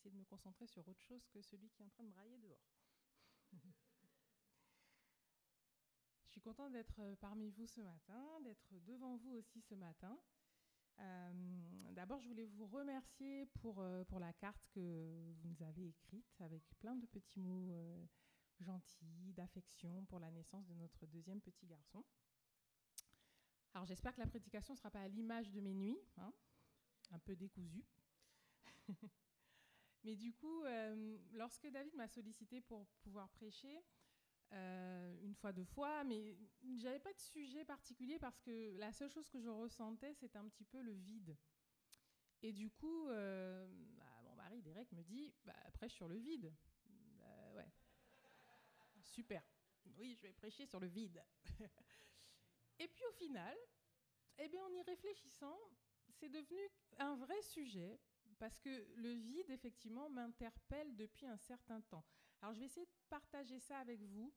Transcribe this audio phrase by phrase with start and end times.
[0.00, 2.38] essayer de me concentrer sur autre chose que celui qui est en train de brailler
[2.38, 2.64] dehors.
[6.26, 10.18] Je suis contente d'être euh, parmi vous ce matin, d'être devant vous aussi ce matin.
[11.00, 15.88] Euh, d'abord, je voulais vous remercier pour, euh, pour la carte que vous nous avez
[15.88, 17.68] écrite avec plein de petits mots
[18.60, 22.04] gentils, d'affection pour la naissance de notre deuxième petit garçon.
[23.74, 26.32] Alors, j'espère que la prédication ne sera pas à l'image de mes nuits, hein,
[27.10, 27.84] un peu décousue.
[30.04, 30.64] Mais du coup,
[31.32, 33.82] lorsque David m'a sollicité pour pouvoir prêcher,
[34.52, 36.36] euh, une fois, deux fois, mais
[36.78, 40.48] j'avais pas de sujet particulier parce que la seule chose que je ressentais, c'était un
[40.48, 41.36] petit peu le vide.
[42.42, 46.52] Et du coup, euh, bah, mon mari, Derek, me dit bah, Prêche sur le vide.
[47.20, 47.70] Bah, ouais.
[49.02, 49.42] Super.
[49.98, 51.22] Oui, je vais prêcher sur le vide.
[52.78, 53.56] Et puis au final,
[54.38, 55.58] eh bien, en y réfléchissant,
[56.08, 56.58] c'est devenu
[56.98, 58.00] un vrai sujet
[58.40, 62.04] parce que le vide, effectivement, m'interpelle depuis un certain temps.
[62.40, 64.32] Alors, je vais essayer de partager ça avec vous.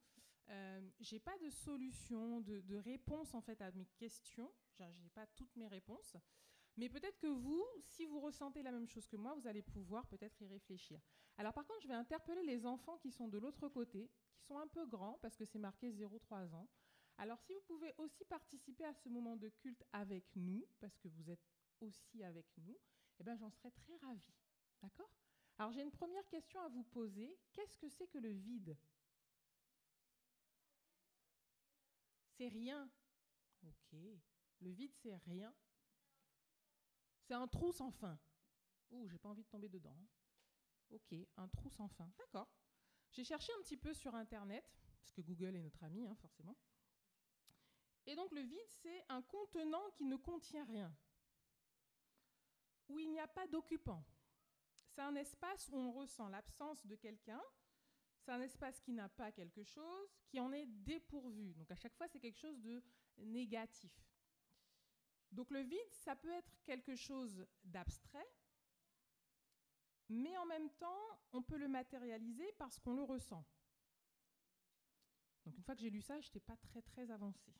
[0.49, 4.51] Euh, j'ai pas de solution, de, réponse en fait à mes questions.
[4.77, 6.17] J'ai pas toutes mes réponses.
[6.75, 10.05] Mais peut-être que vous, si vous ressentez la même chose que moi, vous allez pouvoir
[10.07, 10.99] peut-être y réfléchir.
[11.37, 14.57] Alors par contre, je vais interpeller les enfants qui sont de l'autre côté, qui sont
[14.57, 16.67] un peu grands, parce que c'est marqué 0-3 ans.
[17.17, 21.07] Alors si vous pouvez aussi participer à ce moment de culte avec nous, parce que
[21.07, 21.47] vous êtes
[21.79, 22.77] aussi avec nous,
[23.19, 24.33] eh ben, j'en serais très ravie.
[24.81, 25.09] D'accord?
[25.57, 27.37] Alors j'ai une première question à vous poser.
[27.53, 28.77] Qu'est-ce que c'est que le vide?
[32.37, 32.89] C'est rien.
[33.63, 33.97] Ok.
[34.59, 35.53] Le vide, c'est rien.
[37.21, 38.19] C'est un trou sans fin.
[38.91, 39.97] Ouh, j'ai pas envie de tomber dedans.
[40.89, 42.11] Ok, un trou sans fin.
[42.17, 42.49] D'accord.
[43.11, 44.65] J'ai cherché un petit peu sur Internet,
[44.99, 46.57] parce que Google est notre ami, hein, forcément.
[48.05, 50.93] Et donc le vide, c'est un contenant qui ne contient rien,
[52.89, 54.03] où il n'y a pas d'occupant.
[54.73, 57.41] C'est un espace où on ressent l'absence de quelqu'un.
[58.19, 61.53] C'est un espace qui n'a pas quelque chose, qui en est dépourvu.
[61.55, 62.81] Donc à chaque fois, c'est quelque chose de
[63.17, 63.91] négatif.
[65.31, 68.29] Donc le vide, ça peut être quelque chose d'abstrait,
[70.09, 73.43] mais en même temps, on peut le matérialiser parce qu'on le ressent.
[75.43, 77.55] Donc une fois que j'ai lu ça, je n'étais pas très très avancée.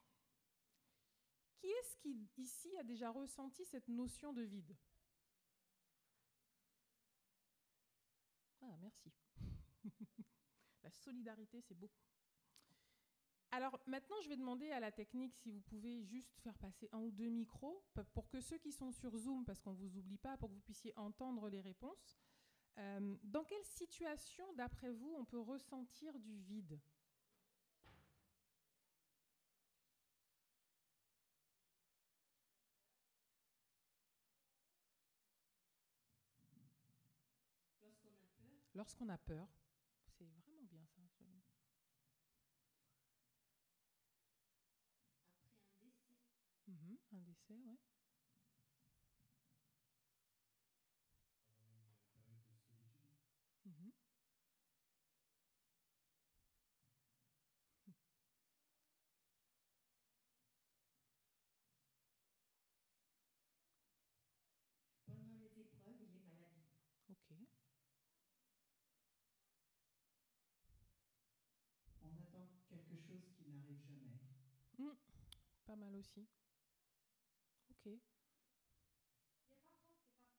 [1.56, 4.76] Qui est-ce qui ici a déjà ressenti cette notion de vide?
[8.64, 9.12] Ah, merci.
[10.84, 11.90] la solidarité, c'est beau.
[13.52, 17.00] Alors maintenant, je vais demander à la technique si vous pouvez juste faire passer un
[17.00, 20.18] ou deux micros pour que ceux qui sont sur Zoom, parce qu'on ne vous oublie
[20.18, 22.18] pas, pour que vous puissiez entendre les réponses.
[22.80, 26.80] Euh, dans quelle situation, d'après vous, on peut ressentir du vide?
[38.76, 39.48] Lorsqu'on a peur,
[40.18, 41.02] c'est vraiment bien ça.
[41.04, 41.40] Après un
[45.80, 46.16] décès.
[46.68, 47.78] Mhm, un décès, oui.
[51.60, 53.20] Pendant une période de solitude.
[53.66, 53.92] Mhm.
[65.06, 66.66] Pendant les épreuves et les maladies.
[67.10, 67.34] Ok.
[73.14, 74.18] chose qui n'arrive jamais.
[74.78, 74.94] Hmm,
[75.66, 76.28] pas mal aussi.
[77.72, 77.88] Ok.
[79.52, 80.34] A pas besoin, c'est pas pourquoi.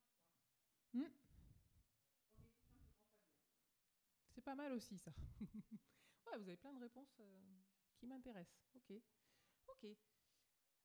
[4.34, 5.10] C'est pas mal aussi ça.
[6.26, 7.60] ouais, vous avez plein de réponses euh,
[7.96, 8.60] qui m'intéressent.
[8.76, 8.92] Ok.
[9.68, 9.86] Ok.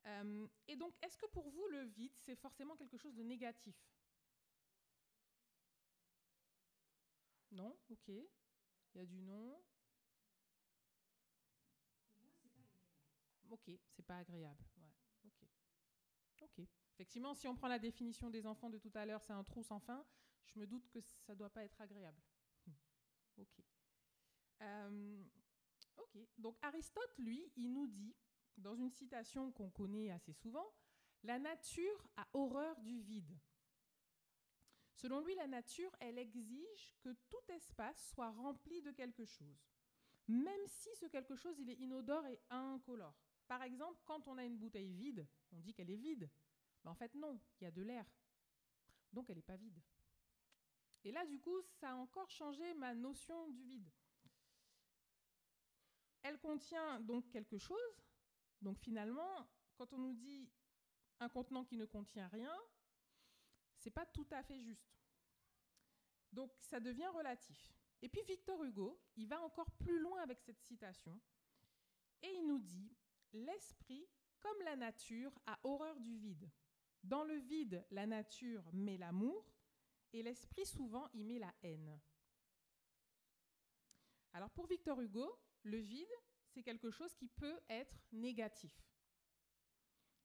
[0.06, 3.76] Euh, et donc, est-ce que pour vous, le vide, c'est forcément quelque chose de négatif?
[7.52, 7.78] Non?
[7.92, 8.08] Ok.
[8.08, 8.26] Il
[8.96, 9.62] y a du non?
[13.50, 14.64] Ok, c'est pas agréable.
[15.26, 15.48] Ok.
[16.42, 16.68] Ok.
[16.94, 19.64] Effectivement, si on prend la définition des enfants de tout à l'heure, c'est un trou
[19.64, 20.06] sans fin,
[20.46, 22.22] je me doute que ça doit pas être agréable.
[23.38, 23.64] ok.
[24.62, 25.24] Euh,
[25.98, 26.18] ok.
[26.38, 28.16] Donc Aristote, lui, il nous dit,
[28.58, 30.74] dans une citation qu'on connaît assez souvent,
[31.24, 33.40] la nature a horreur du vide.
[34.94, 39.66] Selon lui, la nature, elle exige que tout espace soit rempli de quelque chose,
[40.28, 43.18] même si ce quelque chose, il est inodore et incolore.
[43.50, 46.30] Par exemple, quand on a une bouteille vide, on dit qu'elle est vide.
[46.84, 48.06] Mais en fait, non, il y a de l'air.
[49.12, 49.82] Donc, elle n'est pas vide.
[51.04, 53.92] Et là, du coup, ça a encore changé ma notion du vide.
[56.22, 58.04] Elle contient donc quelque chose.
[58.62, 60.48] Donc, finalement, quand on nous dit
[61.20, 62.56] un contenant qui ne contient rien,
[63.78, 64.94] c'est pas tout à fait juste.
[66.32, 67.74] Donc ça devient relatif.
[68.02, 71.20] Et puis Victor Hugo, il va encore plus loin avec cette citation,
[72.22, 72.96] et il nous dit,
[73.34, 74.08] L'esprit,
[74.40, 76.50] comme la nature, a horreur du vide.
[77.04, 79.54] Dans le vide, la nature met l'amour,
[80.14, 82.00] et l'esprit souvent y met la haine.
[84.34, 86.08] Alors pour Victor Hugo, le vide,
[86.48, 88.72] c'est quelque chose qui peut être négatif.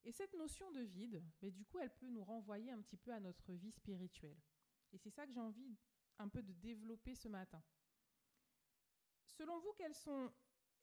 [0.04, 3.12] Et cette notion de vide, mais du coup, elle peut nous renvoyer un petit peu
[3.12, 4.38] à notre vie spirituelle.
[4.92, 5.76] Et c'est ça que j'ai envie
[6.18, 7.62] un peu de développer ce matin.
[9.26, 10.32] Selon vous, quelles sont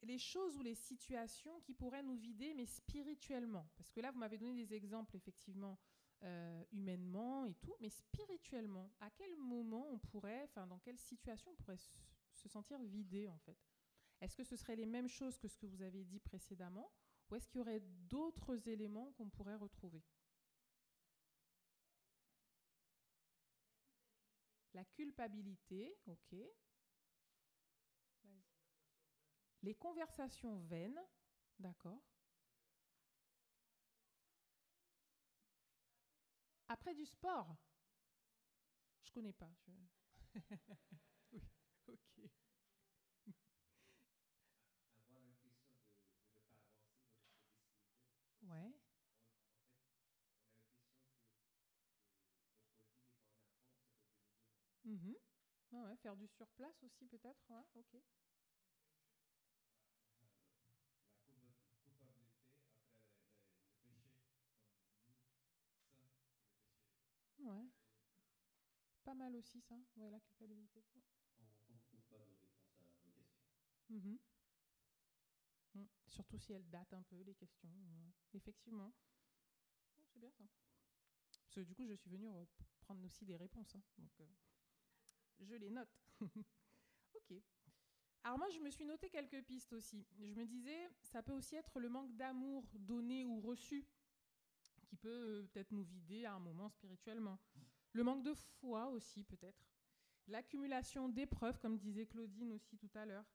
[0.02, 3.68] les choses ou les situations qui pourraient nous vider, mais spirituellement.
[3.76, 5.78] Parce que là, vous m'avez donné des exemples, effectivement,
[6.22, 11.50] euh, humainement et tout, mais spirituellement, à quel moment on pourrait, enfin, dans quelle situation
[11.52, 11.78] on pourrait
[12.32, 13.58] se sentir vidé, en fait?
[14.20, 16.92] Est-ce que ce serait les mêmes choses que ce que vous avez dit précédemment
[17.28, 20.02] Ou est-ce qu'il y aurait d'autres éléments qu'on pourrait retrouver?
[24.74, 26.36] La culpabilité, ok.
[29.62, 31.00] Les conversations vaines,
[31.58, 32.02] d'accord.
[36.66, 37.54] Après du sport
[39.04, 39.50] Je connais pas.
[41.32, 41.40] Oui,
[41.88, 42.30] ok.
[45.06, 45.52] Spirituelle.
[48.48, 48.72] Ouais.
[55.72, 58.00] Ouais, faire du surplace aussi peut-être, ok.
[69.12, 70.82] Pas mal aussi ça, ouais, la culpabilité.
[71.68, 73.12] On ne trouve pas de réponse à nos questions.
[73.90, 74.18] Mm -hmm.
[75.74, 75.88] mm.
[76.06, 77.68] Surtout si elles datent un peu, les questions.
[77.68, 78.12] Ouais.
[78.32, 78.90] Effectivement.
[79.98, 80.44] Oh, c'est bien ça.
[81.28, 82.30] Parce que du coup, je suis venue
[82.80, 83.74] prendre aussi des réponses.
[83.74, 83.82] Hein.
[83.98, 84.34] Donc, euh,
[85.40, 85.94] je les note.
[87.14, 87.34] ok.
[88.24, 90.06] Alors moi, je me suis noté quelques pistes aussi.
[90.20, 93.84] Je me disais, ça peut aussi être le manque d'amour donné ou reçu
[94.86, 97.38] qui peut euh, peut-être nous vider à un moment spirituellement.
[97.92, 99.66] Le manque de foi aussi peut-être.
[100.28, 103.26] L'accumulation d'épreuves, comme disait Claudine aussi tout à l'heure.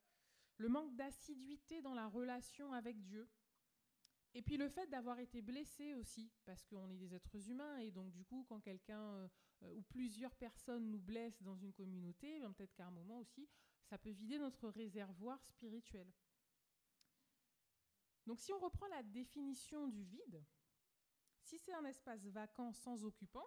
[0.58, 3.30] Le manque d'assiduité dans la relation avec Dieu.
[4.34, 7.92] Et puis le fait d'avoir été blessé aussi, parce qu'on est des êtres humains, et
[7.92, 12.52] donc du coup, quand quelqu'un euh, ou plusieurs personnes nous blessent dans une communauté, ben,
[12.54, 13.48] peut-être qu'à un moment aussi,
[13.84, 16.12] ça peut vider notre réservoir spirituel.
[18.26, 20.44] Donc si on reprend la définition du vide,
[21.42, 23.46] si c'est un espace vacant sans occupant,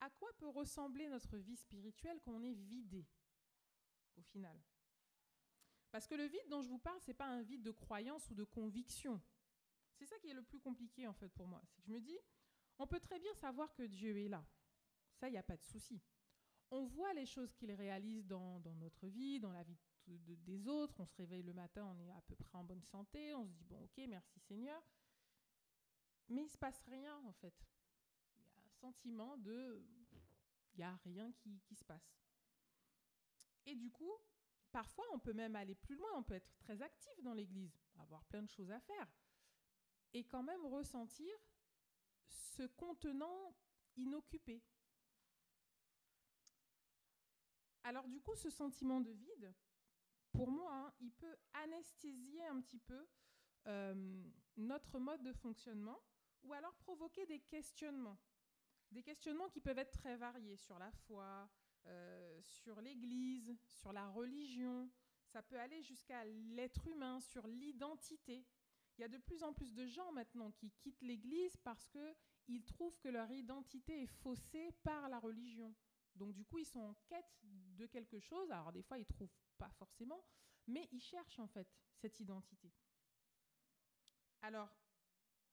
[0.00, 3.06] à quoi peut ressembler notre vie spirituelle quand on est vidé,
[4.16, 4.58] au final?
[5.90, 8.30] Parce que le vide dont je vous parle, ce n'est pas un vide de croyance
[8.30, 9.20] ou de conviction.
[9.96, 11.60] C'est ça qui est le plus compliqué, en fait, pour moi.
[11.64, 12.18] C'est que je me dis,
[12.78, 14.44] on peut très bien savoir que Dieu est là.
[15.14, 16.00] Ça, il n'y a pas de souci.
[16.70, 19.76] On voit les choses qu'il réalise dans, notre vie, dans la vie
[20.06, 21.00] de, de, des autres.
[21.00, 23.34] On se réveille le matin, on est à peu près en bonne santé.
[23.34, 24.80] On se dit, bon, ok, merci Seigneur.
[26.28, 27.54] Mais il ne se passe rien, en fait.
[28.80, 29.82] Sentiment de...
[30.74, 32.16] Il n'y a rien qui, qui, se passe.
[33.66, 34.12] Et du coup,
[34.72, 36.08] parfois, on peut même aller plus loin.
[36.16, 39.06] On peut être très actif dans l'Église, avoir plein de choses à faire.
[40.12, 41.32] Et quand même ressentir
[42.28, 43.54] ce contenant
[43.96, 44.62] inoccupé.
[47.82, 49.54] Alors du coup, ce sentiment de vide,
[50.32, 53.06] pour moi, hein, il peut anesthésier un petit peu
[53.66, 54.24] euh,
[54.56, 56.00] notre mode de fonctionnement
[56.42, 58.18] ou alors provoquer des questionnements.
[58.90, 61.48] Des questionnements qui peuvent être très variés sur la foi,
[61.86, 64.90] euh, sur l'Église, sur la religion.
[65.26, 68.44] Ça peut aller jusqu'à l'être humain, sur l'identité.
[68.98, 72.64] Il y a de plus en plus de gens maintenant qui quittent l'Église parce qu'ils
[72.64, 75.74] trouvent que leur identité est faussée par la religion.
[76.16, 78.50] Donc du coup, ils sont en quête de quelque chose.
[78.50, 80.24] Alors des fois, ils trouvent pas forcément,
[80.66, 82.72] mais ils cherchent en fait cette identité.
[84.42, 84.68] Alors,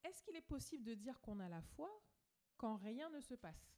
[0.03, 1.89] est-ce qu'il est possible de dire qu'on a la foi
[2.57, 3.73] quand rien ne se passe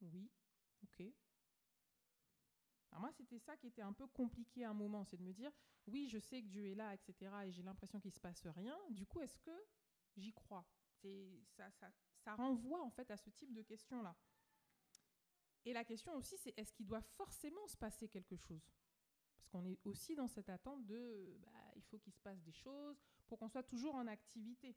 [0.00, 0.30] Oui,
[0.82, 1.02] ok.
[2.90, 5.32] Alors moi, c'était ça qui était un peu compliqué à un moment, c'est de me
[5.32, 5.50] dire,
[5.86, 8.46] oui, je sais que Dieu est là, etc., et j'ai l'impression qu'il ne se passe
[8.46, 8.78] rien.
[8.90, 9.66] Du coup, est-ce que
[10.16, 10.64] j'y crois?
[11.56, 14.16] Ça, ça, ça renvoie en fait à ce type de questions-là.
[15.66, 18.70] Et la question aussi, c'est est-ce qu'il doit forcément se passer quelque chose?
[19.36, 22.52] Parce qu'on est aussi dans cette attente de, bah, il faut qu'il se passe des
[22.52, 24.76] choses pour qu'on soit toujours en activité.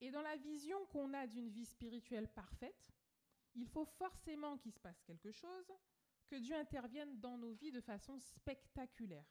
[0.00, 2.90] Et dans la vision qu'on a d'une vie spirituelle parfaite,
[3.54, 5.72] il faut forcément qu'il se passe quelque chose,
[6.26, 9.26] que Dieu intervienne dans nos vies de façon spectaculaire.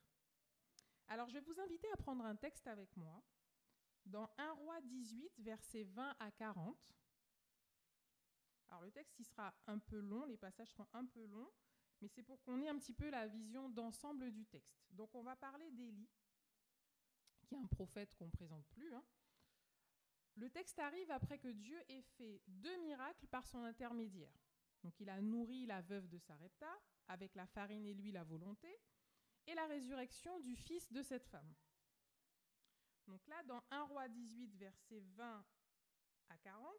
[1.07, 3.23] Alors je vais vous inviter à prendre un texte avec moi
[4.05, 6.77] dans 1 roi 18, versets 20 à 40.
[8.69, 11.51] Alors le texte, il sera un peu long, les passages seront un peu longs,
[12.01, 14.85] mais c'est pour qu'on ait un petit peu la vision d'ensemble du texte.
[14.91, 16.09] Donc on va parler d'Élie,
[17.47, 18.93] qui est un prophète qu'on ne présente plus.
[18.93, 19.03] hein.
[20.39, 24.31] Le texte arrive après que Dieu ait fait deux miracles par son intermédiaire.
[24.83, 26.79] Donc il a nourri la veuve de Sarepta
[27.09, 28.73] avec la farine et l'huile à volonté,
[29.47, 31.53] et la résurrection du fils de cette femme.
[33.07, 35.45] Donc là, dans 1 roi 18, versets 20
[36.29, 36.73] à 40,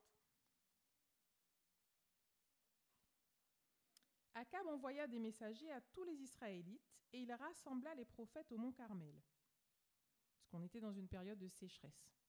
[4.35, 8.73] Akab envoya des messagers à tous les Israélites et il rassembla les prophètes au mont
[8.73, 9.21] Carmel,
[10.38, 12.20] parce qu'on était dans une période de sécheresse.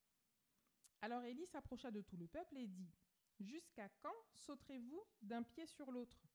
[1.01, 2.91] Alors Élie s'approcha de tout le peuple et dit
[3.39, 6.27] Jusqu'à quand sauterez-vous d'un pied sur l'autre?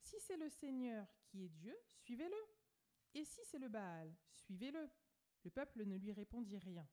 [0.00, 2.36] Si c'est le Seigneur qui est Dieu, suivez-le.
[3.14, 4.88] Et si c'est le Baal, suivez-le.
[5.44, 6.86] Le peuple ne lui répondit rien.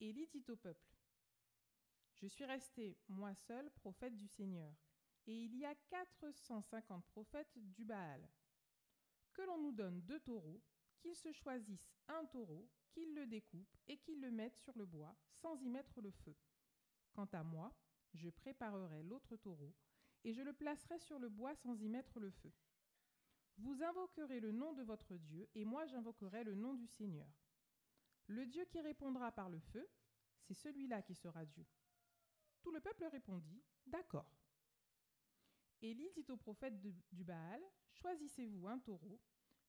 [0.00, 0.88] Élie dit au peuple
[2.14, 4.74] Je suis resté, moi seul, prophète du Seigneur,
[5.26, 8.26] et il y a 450 prophètes du Baal.
[9.32, 10.62] Que l'on nous donne deux taureaux,
[10.98, 15.14] qu'ils se choisissent un taureau, qu'ils le découpent et qu'ils le mettent sur le bois
[15.42, 16.36] sans y mettre le feu.
[17.12, 17.74] Quant à moi,
[18.14, 19.74] je préparerai l'autre taureau
[20.22, 22.52] et je le placerai sur le bois sans y mettre le feu.
[23.58, 27.28] Vous invoquerez le nom de votre Dieu et moi j'invoquerai le nom du Seigneur.
[28.26, 29.88] Le Dieu qui répondra par le feu,
[30.40, 31.66] c'est celui-là qui sera Dieu.
[32.62, 34.30] Tout le peuple répondit, D'accord.
[35.82, 37.60] Élie dit au prophète du Baal,
[37.92, 39.20] Choisissez-vous un taureau,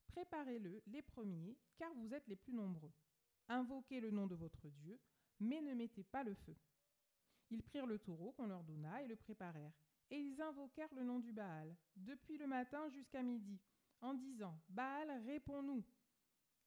[0.08, 2.94] préparez-le les premiers, car vous êtes les plus nombreux.
[3.48, 5.00] Invoquez le nom de votre Dieu,
[5.40, 6.56] mais ne mettez pas le feu.
[7.52, 9.74] Ils prirent le taureau qu'on leur donna et le préparèrent.
[10.10, 13.60] Et ils invoquèrent le nom du Baal, depuis le matin jusqu'à midi,
[14.02, 15.84] en disant, Baal, réponds-nous.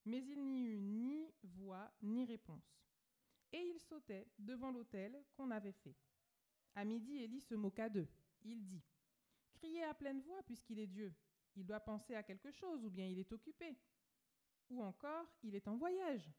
[0.05, 2.79] Mais il n'y eut ni voix ni réponse.
[3.51, 5.95] Et ils sautaient devant l'autel qu'on avait fait.
[6.75, 8.07] À midi, Élie se moqua d'eux.
[8.43, 8.83] Il dit,
[9.53, 11.13] Criez à pleine voix puisqu'il est Dieu.
[11.55, 13.77] Il doit penser à quelque chose ou bien il est occupé.
[14.69, 16.31] Ou encore, il est en voyage.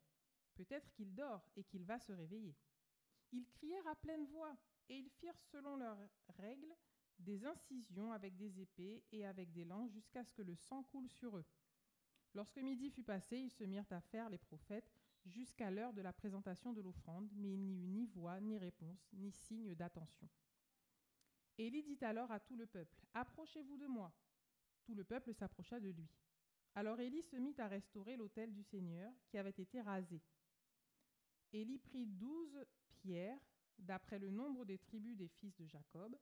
[0.61, 2.55] Peut-être qu'il dort et qu'il va se réveiller.
[3.33, 4.55] Ils crièrent à pleine voix
[4.91, 5.97] et ils firent selon leurs
[6.37, 6.77] règles
[7.19, 11.09] des incisions avec des épées et avec des lances jusqu'à ce que le sang coule
[11.09, 11.47] sur eux.
[12.35, 14.93] Lorsque midi fut passé, ils se mirent à faire les prophètes
[15.25, 19.09] jusqu'à l'heure de la présentation de l'offrande, mais il n'y eut ni voix, ni réponse,
[19.15, 20.29] ni signe d'attention.
[21.57, 24.13] Élie dit alors à tout le peuple, Approchez-vous de moi.
[24.85, 26.11] Tout le peuple s'approcha de lui.
[26.75, 30.21] Alors Élie se mit à restaurer l'autel du Seigneur qui avait été rasé.
[31.53, 33.41] Élie prit douze pierres,
[33.79, 36.17] d'après le nombre des tribus des fils de Jacob,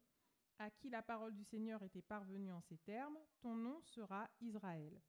[0.59, 5.01] à qui la parole du Seigneur était parvenue en ces termes, Ton nom sera Israël.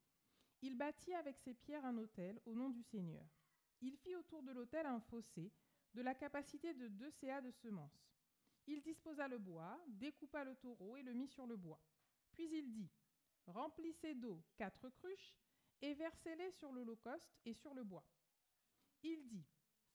[0.61, 3.25] Il bâtit avec ces pierres un autel au nom du Seigneur.
[3.81, 5.51] Il fit autour de l'autel un fossé
[5.93, 8.09] de la capacité de deux CA de semences.
[8.67, 11.81] Il disposa le bois, découpa le taureau et le mit sur le bois.
[12.31, 12.91] Puis il dit
[13.47, 15.33] Remplissez d'eau quatre cruches
[15.81, 18.05] et versez-les sur l'holocauste et sur le bois.
[19.01, 19.47] Il dit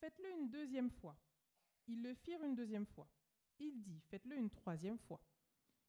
[0.05, 1.17] Faites-le une deuxième fois.
[1.87, 3.09] Ils le firent une deuxième fois.
[3.59, 5.23] Il dit Faites-le une troisième fois.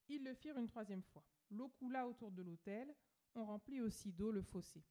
[0.08, 1.26] Ils le firent une troisième fois.
[1.52, 2.96] L'eau coula autour de l'autel.
[3.34, 4.82] On remplit aussi d'eau le fossé.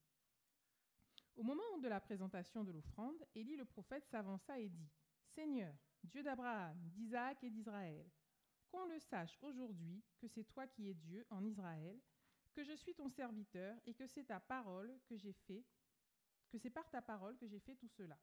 [1.37, 4.91] Au moment de la présentation de l'offrande, Élie le prophète s'avança et dit
[5.25, 8.07] Seigneur, Dieu d'Abraham, d'Isaac et d'Israël,
[8.69, 11.99] qu'on le sache aujourd'hui que c'est toi qui es Dieu en Israël,
[12.53, 15.65] que je suis ton serviteur et que c'est ta parole que j'ai fait,
[16.51, 18.19] que c'est par ta parole que j'ai fait tout cela.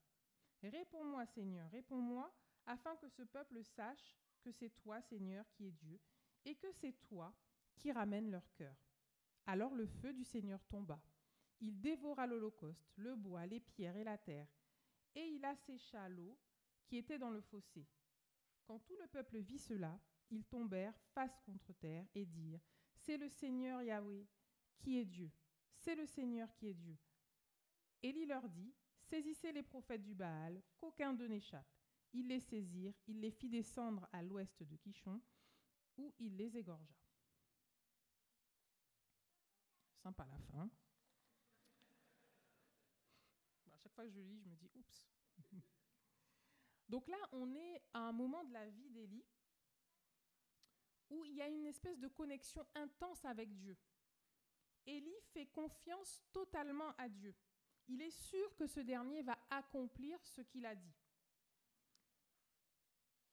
[0.64, 2.32] Réponds-moi, Seigneur, réponds-moi,
[2.66, 6.00] afin que ce peuple sache que c'est toi, Seigneur, qui es Dieu,
[6.46, 7.34] et que c'est toi
[7.76, 8.76] qui ramène leur cœur.
[9.46, 11.02] Alors le feu du Seigneur tomba.
[11.60, 14.48] Il dévora l'holocauste, le bois, les pierres et la terre,
[15.16, 16.38] et il assécha l'eau
[16.86, 17.88] qui était dans le fossé.
[18.66, 20.00] Quand tout le peuple vit cela,
[20.30, 22.62] ils tombèrent face contre terre et dirent
[22.96, 24.28] C'est le Seigneur Yahweh
[24.78, 25.32] qui est Dieu.
[25.76, 26.98] C'est le Seigneur qui est Dieu.
[28.02, 28.74] Élie leur dit
[29.12, 31.68] Saisissez les prophètes du Baal, qu'aucun d'eux n'échappe.
[32.14, 35.22] Ils les saisirent, il les fit descendre à l'ouest de Kishon,
[35.98, 36.96] où il les égorgea.
[39.98, 40.70] Sympa la fin.
[43.66, 45.10] Bon, à chaque fois que je lis, je me dis oups.
[46.88, 49.26] Donc là, on est à un moment de la vie d'Élie
[51.10, 53.78] où il y a une espèce de connexion intense avec Dieu.
[54.86, 57.36] Élie fait confiance totalement à Dieu.
[57.88, 60.96] Il est sûr que ce dernier va accomplir ce qu'il a dit.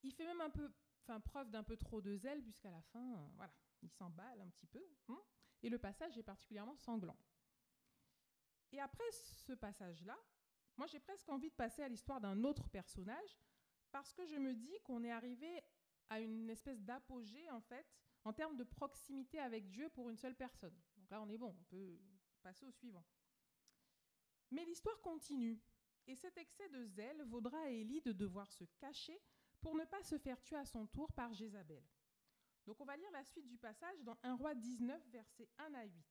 [0.02, 0.71] Il fait même un peu,
[1.02, 3.52] enfin, preuve d'un peu trop de zèle, puisqu'à la fin, euh, voilà,
[3.83, 4.85] il s'emballe un petit peu.
[5.09, 5.21] hein,
[5.62, 7.17] et le passage est particulièrement sanglant.
[8.73, 10.19] Et après ce passage-là,
[10.76, 13.38] moi j'ai presque envie de passer à l'histoire d'un autre personnage,
[13.90, 15.62] parce que je me dis qu'on est arrivé
[16.11, 17.87] à une espèce d'apogée, en fait,
[18.25, 20.76] en termes de proximité avec Dieu pour une seule personne.
[20.97, 21.99] Donc là, on est bon, on peut
[22.43, 23.05] passer au suivant.
[24.50, 25.61] Mais l'histoire continue.
[26.07, 29.21] Et cet excès de zèle vaudra à Élie de devoir se cacher
[29.61, 31.85] pour ne pas se faire tuer à son tour par Jézabel.
[32.67, 35.85] Donc on va lire la suite du passage dans 1 roi 19, versets 1 à
[35.85, 36.05] 8.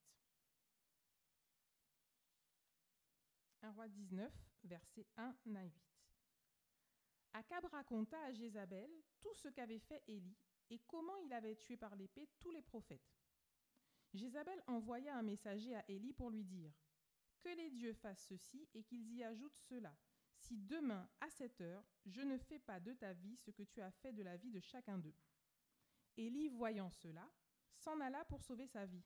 [3.64, 4.32] 1 roi 19,
[4.64, 5.74] versets 1 à 8.
[7.34, 8.90] Akab raconta à Jézabel
[9.22, 10.38] tout ce qu'avait fait Élie
[10.70, 13.16] et comment il avait tué par l'épée tous les prophètes.
[14.14, 16.74] Jézabel envoya un messager à Élie pour lui dire
[17.48, 19.96] Que les dieux fassent ceci et qu'ils y ajoutent cela.
[20.36, 23.80] Si demain, à cette heure, je ne fais pas de ta vie ce que tu
[23.80, 25.16] as fait de la vie de chacun d'eux.
[26.18, 27.26] Élie, voyant cela,
[27.78, 29.06] s'en alla pour sauver sa vie.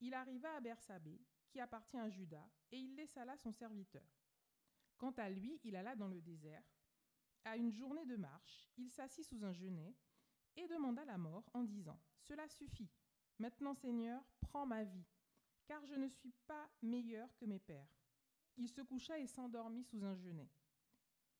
[0.00, 4.10] Il arriva à Bersabée, qui appartient à Juda, et il laissa là son serviteur.
[4.98, 6.64] Quant à lui, il alla dans le désert.
[7.44, 9.94] À une journée de marche, il s'assit sous un genêt
[10.56, 12.90] et demanda la mort en disant Cela suffit.
[13.38, 15.06] Maintenant, Seigneur, prends ma vie,
[15.72, 17.88] car je ne suis pas meilleur que mes pères.
[18.58, 20.50] Il se coucha et s'endormit sous un genêt.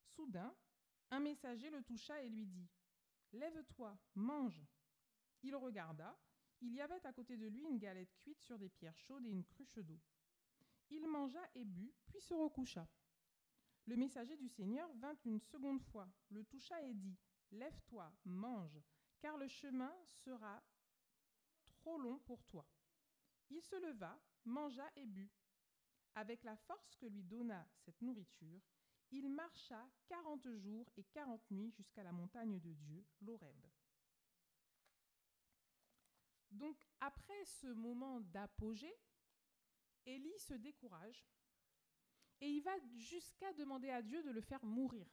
[0.06, 0.56] Soudain,
[1.10, 2.66] un messager le toucha et lui dit
[3.34, 4.66] Lève-toi, mange.
[5.42, 6.18] Il regarda.
[6.62, 9.30] Il y avait à côté de lui une galette cuite sur des pierres chaudes et
[9.30, 10.00] une cruche d'eau.
[10.88, 12.88] Il mangea et but, puis se recoucha.
[13.84, 17.18] Le messager du Seigneur vint une seconde fois, le toucha et dit
[17.50, 18.80] Lève-toi, mange,
[19.20, 20.62] car le chemin sera
[21.66, 22.66] trop long pour toi.
[23.52, 25.30] Il se leva, mangea et but.
[26.14, 28.62] Avec la force que lui donna cette nourriture,
[29.10, 33.66] il marcha quarante jours et quarante nuits jusqu'à la montagne de Dieu, l'Horeb.
[36.50, 38.94] Donc, après ce moment d'apogée,
[40.06, 41.26] Élie se décourage
[42.40, 45.06] et il va jusqu'à demander à Dieu de le faire mourir.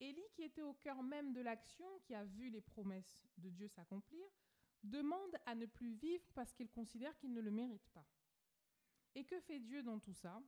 [0.00, 3.68] Élie, qui était au cœur même de l'action, qui a vu les promesses de Dieu
[3.68, 4.26] s'accomplir,
[4.82, 8.06] demande à ne plus vivre parce qu'il considère qu'il ne le mérite pas.
[9.14, 10.42] Et que fait Dieu dans tout ça?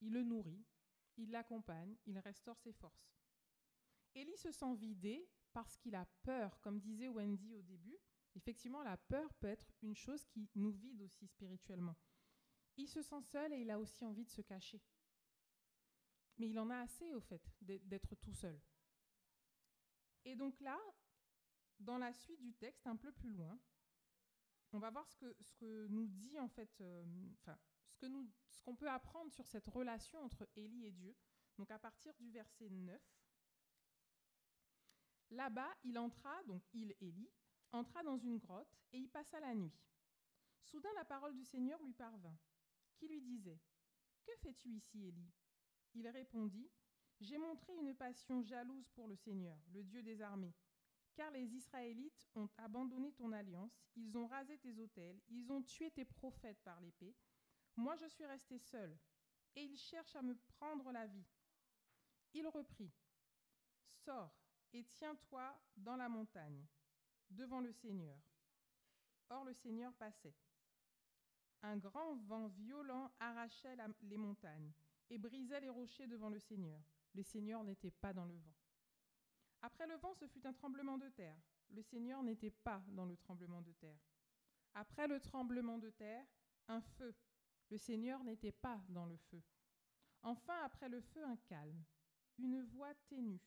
[0.00, 0.64] Il le nourrit,
[1.16, 3.16] il l'accompagne, il restaure ses forces.
[4.14, 7.98] Élie se sent vidé parce qu'il a peur, comme disait Wendy au début.
[8.34, 11.96] Effectivement, la peur peut être une chose qui nous vide aussi spirituellement.
[12.76, 14.82] Il se sent seul et il a aussi envie de se cacher.
[16.38, 18.58] Mais il en a assez, au fait, d'être tout seul.
[20.24, 20.78] Et donc là,
[21.82, 23.58] dans la suite du texte, un peu plus loin,
[24.72, 25.26] on va voir ce
[25.58, 27.04] que, nous dit en fait, euh,
[27.98, 31.14] ce qu'on peut apprendre sur cette relation entre Élie et Dieu.
[31.58, 33.00] Donc à partir du verset 9,
[35.30, 37.30] là-bas, il entra, donc il, Élie,
[37.72, 39.72] entra dans une grotte et y passa la nuit.
[40.62, 42.38] Soudain, la parole du Seigneur lui parvint,
[42.94, 43.60] qui lui disait
[44.24, 45.32] Que fais-tu ici, Élie?
[45.94, 46.70] Il répondit
[47.20, 50.54] J'ai montré une passion jalouse pour le Seigneur, le Dieu des armées
[51.14, 55.90] car les Israélites ont abandonné ton alliance, ils ont rasé tes autels, ils ont tué
[55.90, 57.14] tes prophètes par l'épée.
[57.76, 58.98] Moi je suis resté seul,
[59.54, 61.26] et ils cherchent à me prendre la vie.
[62.34, 62.92] Il reprit,
[64.04, 64.34] Sors
[64.72, 66.66] et tiens-toi dans la montagne,
[67.30, 68.18] devant le Seigneur.
[69.28, 70.34] Or le Seigneur passait.
[71.62, 74.72] Un grand vent violent arrachait les montagnes
[75.10, 76.82] et brisait les rochers devant le Seigneur.
[77.14, 78.61] Le Seigneur n'était pas dans le vent.
[79.62, 81.40] Après le vent, ce fut un tremblement de terre.
[81.70, 84.00] Le Seigneur n'était pas dans le tremblement de terre.
[84.74, 86.26] Après le tremblement de terre,
[86.68, 87.14] un feu.
[87.70, 89.42] Le Seigneur n'était pas dans le feu.
[90.22, 91.84] Enfin, après le feu, un calme,
[92.38, 93.40] une voix ténue.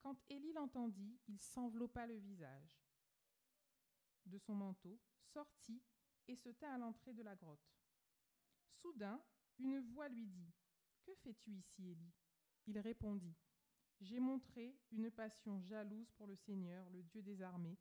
[0.00, 2.80] Quand Élie l'entendit, il s'enveloppa le visage
[4.26, 5.00] de son manteau,
[5.32, 5.82] sortit
[6.28, 7.74] et se tint à l'entrée de la grotte.
[8.68, 9.20] Soudain,
[9.58, 10.54] une voix lui dit
[11.02, 12.12] Que fais-tu ici, Élie?
[12.66, 13.36] Il répondit
[14.00, 17.78] j'ai montré une passion jalouse pour le Seigneur, le Dieu des armées,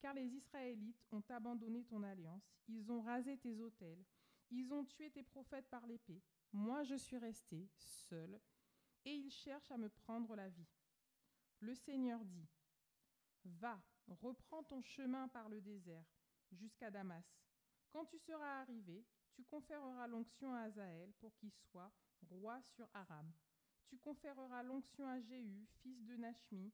[0.00, 4.04] car les Israélites ont abandonné ton alliance, ils ont rasé tes autels,
[4.50, 6.22] ils ont tué tes prophètes par l'épée.
[6.52, 8.38] Moi je suis resté seul,
[9.04, 10.68] et ils cherchent à me prendre la vie.
[11.60, 12.48] Le Seigneur dit,
[13.44, 16.04] Va, reprends ton chemin par le désert,
[16.52, 17.24] jusqu'à Damas.
[17.90, 21.92] Quand tu seras arrivé, tu conféreras l'onction à Azaël pour qu'il soit
[22.28, 23.32] roi sur Aram
[23.86, 26.72] tu conféreras l'onction à Jéhu, fils de Nachmi,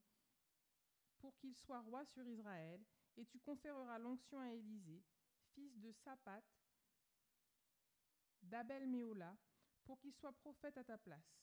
[1.19, 2.81] pour qu'il soit roi sur Israël,
[3.17, 5.03] et tu conféreras l'onction à Élisée,
[5.55, 6.43] fils de Sapat,
[8.43, 9.37] d'Abel Méola,
[9.85, 11.43] pour qu'il soit prophète à ta place.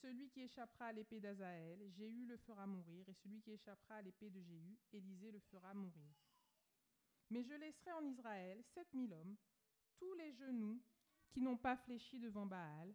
[0.00, 4.02] Celui qui échappera à l'épée d'Azaël, Jéhu le fera mourir, et celui qui échappera à
[4.02, 6.14] l'épée de Jéhu, Élisée le fera mourir.
[7.28, 9.36] Mais je laisserai en Israël sept mille hommes,
[9.98, 10.82] tous les genoux
[11.28, 12.94] qui n'ont pas fléchi devant Baal,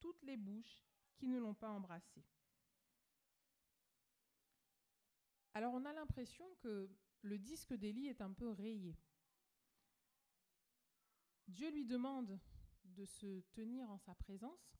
[0.00, 0.89] toutes les bouches
[1.20, 2.24] qui ne l'ont pas embrassé.
[5.52, 6.88] Alors on a l'impression que
[7.20, 8.96] le disque d'Élie est un peu rayé.
[11.46, 12.40] Dieu lui demande
[12.84, 14.72] de se tenir en sa présence.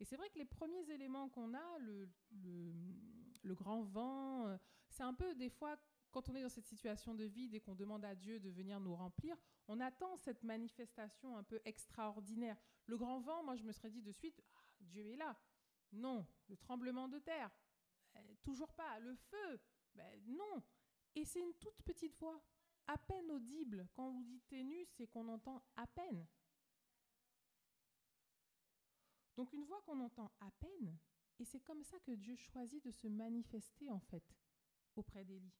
[0.00, 2.08] Et c'est vrai que les premiers éléments qu'on a, le,
[3.44, 4.56] grand vent, euh,
[4.88, 5.76] c'est un peu des fois,
[6.10, 8.80] quand on est dans cette situation de vide et qu'on demande à Dieu de venir
[8.80, 9.36] nous remplir,
[9.68, 12.56] on attend cette manifestation un peu extraordinaire.
[12.86, 15.36] Le grand vent, moi je me serais dit de suite, ah, Dieu est là.
[15.92, 17.50] Non, le tremblement de terre,
[18.14, 18.98] eh, toujours pas.
[19.00, 19.60] Le feu,
[19.94, 20.62] ben non.
[21.14, 22.42] Et c'est une toute petite voix,
[22.86, 23.88] à peine audible.
[23.94, 26.26] Quand vous dites ténue, c'est qu'on entend à peine.
[29.36, 30.98] Donc une voix qu'on entend à peine,
[31.38, 34.24] et c'est comme ça que Dieu choisit de se manifester en fait
[34.94, 35.54] auprès d'Élie.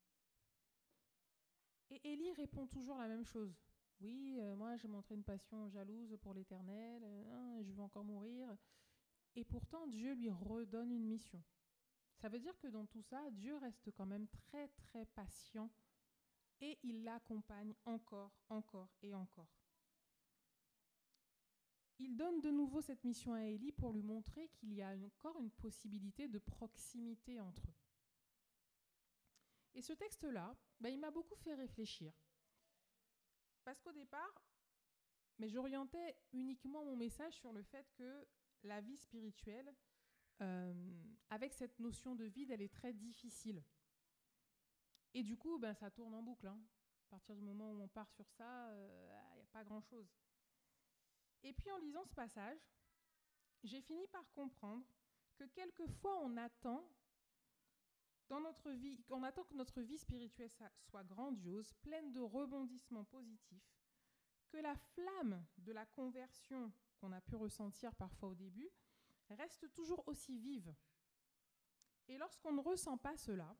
[1.90, 3.58] Et Élie répond toujours la même chose.
[4.00, 8.04] Oui, euh, moi j'ai montré une passion jalouse pour l'Éternel, euh, hein, je veux encore
[8.04, 8.56] mourir.
[9.34, 11.42] Et pourtant Dieu lui redonne une mission.
[12.18, 15.70] Ça veut dire que dans tout ça, Dieu reste quand même très très patient
[16.60, 19.50] et il l'accompagne encore, encore et encore.
[21.98, 25.40] Il donne de nouveau cette mission à Élie pour lui montrer qu'il y a encore
[25.40, 27.74] une possibilité de proximité entre eux.
[29.74, 32.12] Et ce texte-là, ben, il m'a beaucoup fait réfléchir.
[33.64, 34.42] Parce qu'au départ,
[35.38, 38.26] mais j'orientais uniquement mon message sur le fait que
[38.62, 39.74] la vie spirituelle,
[40.40, 40.74] euh,
[41.30, 43.62] avec cette notion de vide, elle est très difficile.
[45.14, 46.46] Et du coup, ben, ça tourne en boucle.
[46.46, 46.60] Hein.
[47.06, 50.08] À partir du moment où on part sur ça, il euh, n'y a pas grand-chose.
[51.42, 52.58] Et puis en lisant ce passage,
[53.64, 54.86] j'ai fini par comprendre
[55.36, 56.88] que quelquefois on attend
[58.28, 63.76] dans notre vie, on attend que notre vie spirituelle soit grandiose, pleine de rebondissements positifs,
[64.48, 66.72] que la flamme de la conversion
[67.02, 68.70] qu'on a pu ressentir parfois au début
[69.34, 70.74] reste toujours aussi vive.
[72.08, 73.56] Et lorsqu'on ne ressent pas cela,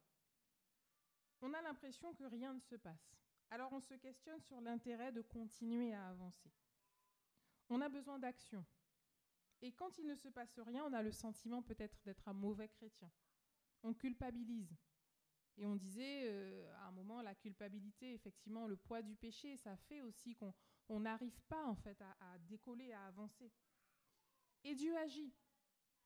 [1.41, 3.17] on a l'impression que rien ne se passe.
[3.51, 6.51] Alors on se questionne sur l'intérêt de continuer à avancer.
[7.69, 8.65] On a besoin d'action.
[9.61, 12.69] Et quand il ne se passe rien, on a le sentiment peut-être d'être un mauvais
[12.69, 13.11] chrétien.
[13.83, 14.77] On culpabilise.
[15.57, 19.77] Et on disait euh, à un moment, la culpabilité, effectivement, le poids du péché, ça
[19.77, 20.55] fait aussi qu'on
[20.89, 23.51] n'arrive pas en fait à, décoller, à avancer.
[24.65, 25.33] Et Dieu agit.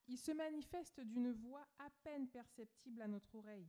[0.08, 3.68] Il se manifeste d'une voix à peine perceptible à notre oreille.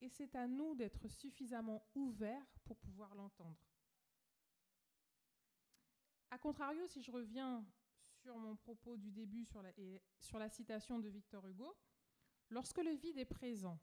[0.00, 3.58] Et c'est à nous d'être suffisamment ouverts pour pouvoir l'entendre.
[6.30, 7.64] A contrario, si je reviens
[8.10, 11.76] sur mon propos du début et sur la citation de Victor Hugo,
[12.50, 13.78] lorsque le vide est présent,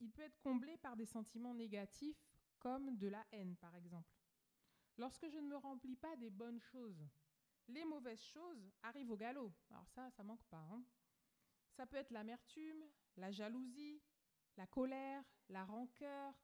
[0.00, 4.14] il peut être comblé par des sentiments négatifs comme de la haine, par exemple.
[4.98, 7.06] Lorsque je ne me remplis pas des bonnes choses,
[7.68, 9.52] les mauvaises choses arrivent au galop.
[9.70, 10.64] Alors ça, ça manque pas.
[10.72, 10.82] Hein.
[11.72, 12.84] Ça peut être l'amertume,
[13.16, 14.00] la jalousie,
[14.56, 16.34] la colère, la rancœur,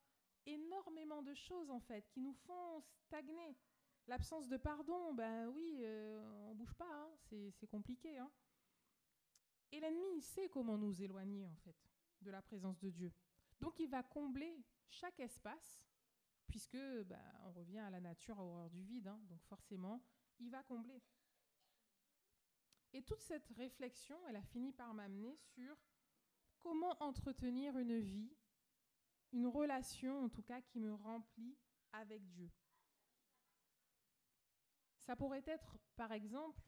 [0.46, 3.56] énormément de choses en fait qui nous font stagner.
[4.08, 7.10] L'absence de pardon, ben oui, euh, on bouge pas, hein,
[7.52, 8.18] c'est compliqué.
[8.18, 8.30] Hein.
[9.70, 11.76] Et l'ennemi, il sait comment nous éloigner en fait
[12.20, 13.12] de la présence de Dieu.
[13.60, 14.60] Donc il va combler
[14.90, 15.84] chaque espace,
[16.52, 20.02] puisque ben, on revient à la nature, à horreur du vide, hein, donc forcément,
[20.38, 21.02] il va combler.
[22.92, 25.74] Et toute cette réflexion, elle a fini par m'amener sur
[26.60, 28.36] comment entretenir une vie,
[29.32, 31.56] une relation en tout cas qui me remplit
[31.90, 32.50] avec Dieu.
[34.98, 36.62] Ça pourrait être, par exemple,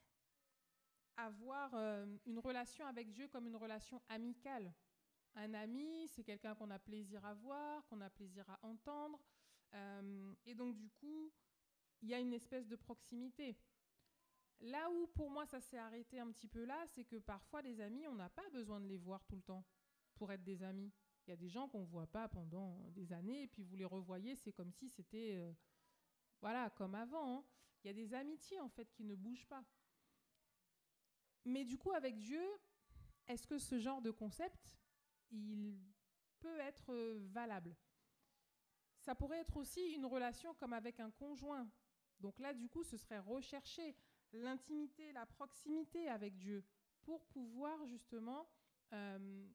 [1.18, 4.72] avoir euh, une relation avec Dieu comme une relation amicale.
[5.34, 9.20] Un ami, c'est quelqu'un qu'on a plaisir à voir, qu'on a plaisir à entendre.
[9.72, 11.32] Euh, et donc, du coup,
[12.02, 13.56] il y a une espèce de proximité.
[14.60, 17.80] Là où, pour moi, ça s'est arrêté un petit peu là, c'est que parfois, les
[17.80, 19.64] amis, on n'a pas besoin de les voir tout le temps
[20.14, 20.92] pour être des amis.
[21.26, 23.76] Il y a des gens qu'on ne voit pas pendant des années, et puis vous
[23.76, 25.52] les revoyez, c'est comme si c'était, euh,
[26.40, 27.38] voilà, comme avant.
[27.38, 27.44] Hein.
[27.82, 29.64] Il y a des amitiés, en fait, qui ne bougent pas.
[31.44, 32.42] Mais du coup, avec Dieu,
[33.26, 34.78] est-ce que ce genre de concept,
[35.30, 35.78] il
[36.40, 37.74] peut être euh, valable?
[39.04, 41.68] Ça pourrait être aussi une relation comme avec un conjoint.
[42.20, 43.94] Donc là, du coup, ce serait rechercher
[44.32, 46.64] l'intimité, la proximité avec Dieu
[47.02, 48.48] pour pouvoir justement
[48.94, 49.46] euh,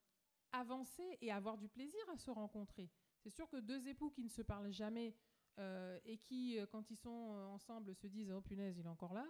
[0.51, 2.91] avancer et avoir du plaisir à se rencontrer.
[3.17, 5.15] C'est sûr que deux époux qui ne se parlent jamais
[5.57, 9.15] euh, et qui, euh, quand ils sont ensemble, se disent Oh punaise, il est encore
[9.15, 9.25] là,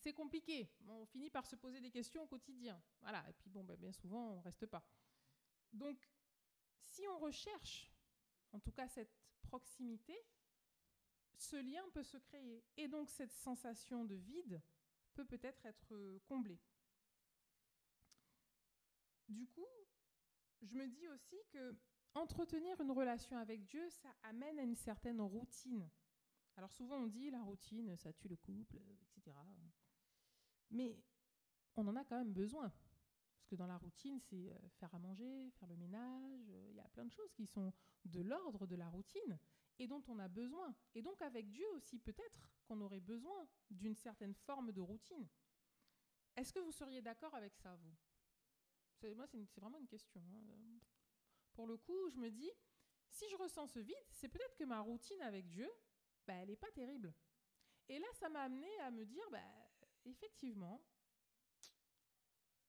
[0.00, 0.70] c'est compliqué.
[0.86, 2.82] On finit par se poser des questions au quotidien.
[3.00, 3.24] Voilà.
[3.30, 4.86] Et puis bon, ben, bien souvent, on reste pas.
[5.72, 6.10] Donc,
[6.80, 7.89] si on recherche,
[8.52, 10.16] en tout cas, cette proximité,
[11.36, 12.64] ce lien peut se créer.
[12.76, 14.60] Et donc, cette sensation de vide
[15.14, 16.60] peut peut-être être comblée.
[19.28, 19.66] Du coup,
[20.62, 21.76] je me dis aussi que
[22.14, 25.88] entretenir une relation avec Dieu, ça amène à une certaine routine.
[26.56, 29.36] Alors souvent on dit la routine, ça tue le couple, etc.
[30.70, 30.98] Mais
[31.76, 32.72] on en a quand même besoin.
[33.50, 36.80] Que dans la routine, c'est euh, faire à manger, faire le ménage, euh, il y
[36.80, 37.72] a plein de choses qui sont
[38.04, 39.40] de l'ordre de la routine
[39.80, 40.72] et dont on a besoin.
[40.94, 45.28] Et donc avec Dieu aussi, peut-être qu'on aurait besoin d'une certaine forme de routine.
[46.36, 47.96] Est-ce que vous seriez d'accord avec ça, vous?
[49.16, 50.22] Moi, c'est vraiment une question.
[50.32, 50.78] hein.
[51.52, 52.52] Pour le coup, je me dis,
[53.08, 55.68] si je ressens ce vide, c'est peut-être que ma routine avec Dieu,
[56.24, 57.12] bah, elle n'est pas terrible.
[57.88, 59.42] Et là, ça m'a amené à me dire, bah,
[60.04, 60.80] effectivement,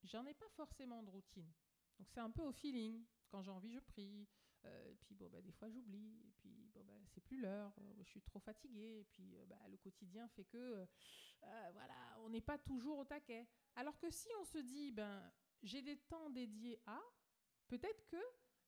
[0.04, 1.52] j'en ai pas forcément de routine.
[2.00, 3.06] Donc c'est un peu au feeling.
[3.30, 4.28] Quand j'ai envie, je prie.
[4.66, 6.22] Euh, et puis bon, bah, des fois j'oublie.
[6.28, 7.74] Et puis bon, bah, c'est plus l'heure.
[7.80, 9.00] euh, je suis trop fatiguée.
[9.02, 10.88] Et puis euh, bah, le quotidien fait que
[11.74, 13.48] voilà, on n'est pas toujours au taquet.
[13.76, 15.32] Alors que si on se dit, ben
[15.64, 17.00] j'ai des temps dédiés à,
[17.68, 18.18] peut-être que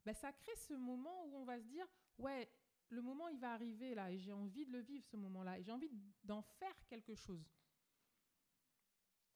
[0.06, 2.52] bah, ça crée ce moment où on va se dire, ouais,
[2.89, 5.63] le moment il va arriver là et j'ai envie de le vivre ce moment-là et
[5.63, 5.89] j'ai envie
[6.24, 7.52] d'en faire quelque chose.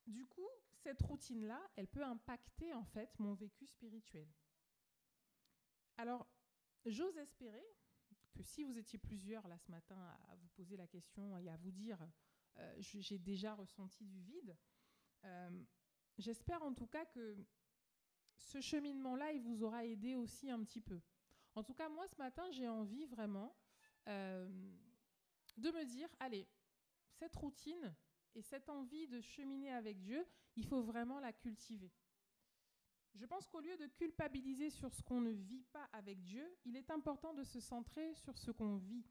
[0.05, 0.49] Du coup,
[0.87, 4.25] cette routine-là, elle peut impacter en fait mon vécu spirituel.
[5.97, 6.25] Alors,
[6.85, 7.65] j'ose espérer
[8.33, 9.97] que si vous étiez plusieurs là ce matin
[10.29, 11.99] à vous poser la question et à vous dire
[12.55, 14.55] euh, j'ai déjà ressenti du vide,
[15.25, 15.61] euh,
[16.19, 17.35] j'espère en tout cas que
[18.37, 21.01] ce cheminement-là, il vous aura aidé aussi un petit peu.
[21.55, 23.57] En tout cas, moi ce matin, j'ai envie vraiment
[24.07, 24.47] euh,
[25.57, 26.47] de me dire, allez,
[27.11, 27.93] cette routine
[28.37, 30.23] et cette envie de cheminer avec Dieu,
[30.55, 31.91] il faut vraiment la cultiver.
[33.15, 36.75] Je pense qu'au lieu de culpabiliser sur ce qu'on ne vit pas avec Dieu, il
[36.75, 39.03] est important de se centrer sur ce qu'on vit,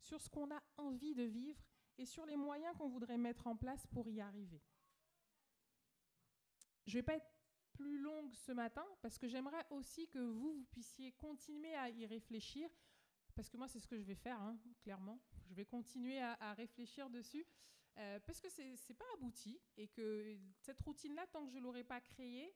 [0.00, 1.62] sur ce qu'on a envie de vivre
[1.98, 4.62] et sur les moyens qu'on voudrait mettre en place pour y arriver.
[6.86, 7.30] Je ne vais pas être
[7.74, 12.06] plus longue ce matin parce que j'aimerais aussi que vous, vous puissiez continuer à y
[12.06, 12.70] réfléchir,
[13.34, 15.20] parce que moi c'est ce que je vais faire, hein, clairement.
[15.48, 17.46] Je vais continuer à, réfléchir dessus.
[17.98, 21.82] Euh, parce que c'est pas abouti et que cette routine-là, tant que je ne l'aurai
[21.82, 22.54] pas créée,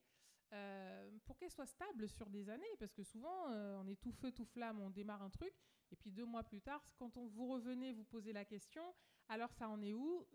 [0.52, 4.12] euh, pour qu'elle soit stable sur des années, parce que souvent euh, on est tout
[4.12, 5.54] feu, tout flamme, on démarre un truc,
[5.90, 8.82] et puis deux mois plus tard, quand on, vous revenez, vous posez la question,
[9.28, 10.26] alors ça en est où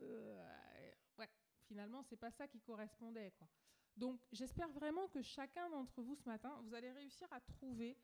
[1.19, 1.29] Ouais,
[1.67, 3.31] finalement c'est pas ça qui correspondait.
[3.37, 3.47] Quoi.
[3.97, 7.95] Donc j'espère vraiment que chacun d'entre vous ce matin, vous allez réussir à trouver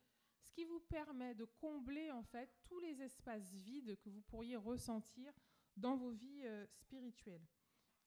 [0.42, 4.56] ce qui vous permet de combler en fait tous les espaces vides que vous pourriez
[4.56, 5.34] ressentir
[5.78, 7.46] dans vos vies euh, spirituelles.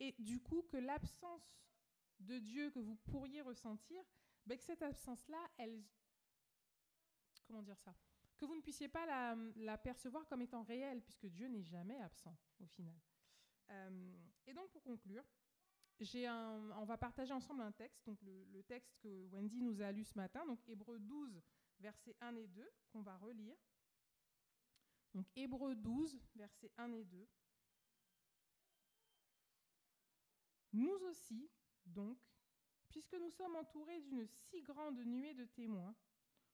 [0.00, 1.60] Et du coup, que l'absence
[2.20, 4.02] de Dieu que vous pourriez ressentir,
[4.46, 5.82] ben, que cette absence-là, elle...
[7.46, 7.94] Comment dire ça
[8.36, 9.06] Que vous ne puissiez pas
[9.56, 12.98] la, percevoir comme étant réelle, puisque Dieu n'est jamais absent, au final.
[13.70, 14.16] Euh,
[14.46, 15.24] et donc, pour conclure,
[16.00, 20.04] on va partager ensemble un texte, donc le, le, texte que Wendy nous a lu
[20.04, 21.40] ce matin, donc Hébreu 12,
[21.84, 23.58] versets 1 et 2, qu'on va relire.
[25.12, 27.28] Donc Hébreu 12, versets 1 et 2.
[30.72, 31.50] Nous aussi,
[31.84, 32.18] donc,
[32.88, 35.94] puisque nous sommes entourés d'une si grande nuée de témoins,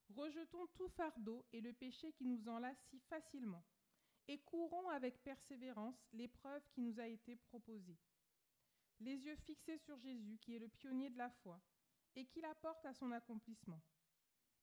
[0.09, 3.65] rejetons tout fardeau et le péché qui nous enlace si facilement,
[4.27, 7.99] et courons avec persévérance l'épreuve qui nous a été proposée.
[8.99, 11.61] Les yeux fixés sur Jésus, qui est le pionnier de la foi,
[12.17, 13.81] et qui la porte à son accomplissement.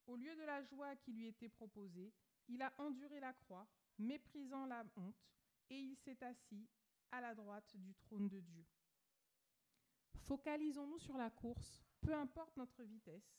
[0.07, 2.13] Au lieu de la joie qui lui était proposée,
[2.47, 3.67] il a enduré la croix,
[3.97, 5.27] méprisant la honte,
[5.69, 6.67] et il s'est assis
[7.11, 8.65] à la droite du trône de Dieu.
[10.27, 13.37] Focalisons-nous sur la course, peu importe notre vitesse.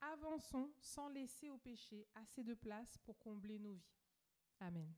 [0.00, 4.00] Avançons sans laisser au péché assez de place pour combler nos vies.
[4.60, 4.92] Amen.